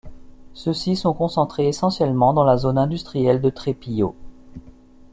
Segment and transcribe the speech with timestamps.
[0.55, 4.15] Ceux-ci sont concentrés essentiellement dans la zone industrielle de Trépillot.